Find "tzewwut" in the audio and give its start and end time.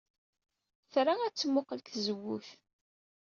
1.93-2.47